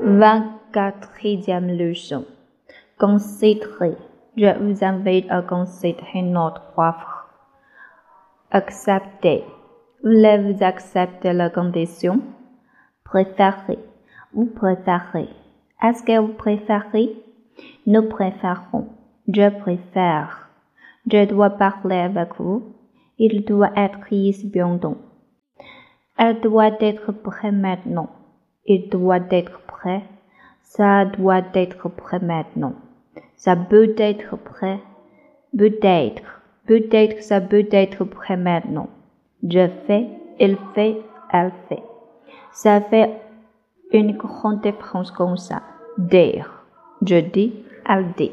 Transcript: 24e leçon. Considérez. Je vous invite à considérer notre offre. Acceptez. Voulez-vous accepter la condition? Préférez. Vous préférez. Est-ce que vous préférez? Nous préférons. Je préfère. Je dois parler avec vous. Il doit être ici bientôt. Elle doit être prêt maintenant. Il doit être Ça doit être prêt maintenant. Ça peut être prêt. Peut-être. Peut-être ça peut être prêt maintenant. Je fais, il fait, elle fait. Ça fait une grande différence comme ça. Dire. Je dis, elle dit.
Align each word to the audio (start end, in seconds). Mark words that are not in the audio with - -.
24e 0.00 1.76
leçon. 1.76 2.24
Considérez. 2.98 3.96
Je 4.36 4.56
vous 4.58 4.84
invite 4.84 5.28
à 5.28 5.42
considérer 5.42 6.22
notre 6.22 6.62
offre. 6.76 7.28
Acceptez. 8.52 9.42
Voulez-vous 10.04 10.62
accepter 10.62 11.32
la 11.32 11.50
condition? 11.50 12.20
Préférez. 13.04 13.78
Vous 14.32 14.46
préférez. 14.46 15.28
Est-ce 15.82 16.04
que 16.04 16.18
vous 16.20 16.34
préférez? 16.34 17.16
Nous 17.86 18.08
préférons. 18.08 18.86
Je 19.26 19.50
préfère. 19.50 20.48
Je 21.10 21.24
dois 21.24 21.50
parler 21.50 21.96
avec 21.96 22.36
vous. 22.38 22.76
Il 23.18 23.44
doit 23.44 23.72
être 23.74 24.12
ici 24.12 24.48
bientôt. 24.48 24.98
Elle 26.16 26.40
doit 26.40 26.80
être 26.80 27.10
prêt 27.10 27.50
maintenant. 27.50 28.10
Il 28.64 28.88
doit 28.90 29.26
être 29.30 29.60
Ça 30.62 31.04
doit 31.04 31.42
être 31.54 31.88
prêt 31.88 32.20
maintenant. 32.20 32.74
Ça 33.36 33.56
peut 33.56 33.94
être 33.98 34.36
prêt. 34.36 34.80
Peut-être. 35.56 36.42
Peut-être 36.66 37.22
ça 37.22 37.40
peut 37.40 37.66
être 37.70 38.04
prêt 38.04 38.36
maintenant. 38.36 38.88
Je 39.42 39.68
fais, 39.86 40.08
il 40.38 40.56
fait, 40.74 41.00
elle 41.32 41.52
fait. 41.68 41.82
Ça 42.52 42.80
fait 42.80 43.10
une 43.92 44.16
grande 44.16 44.60
différence 44.60 45.10
comme 45.10 45.36
ça. 45.36 45.62
Dire. 45.96 46.64
Je 47.02 47.20
dis, 47.20 47.54
elle 47.88 48.12
dit. 48.16 48.32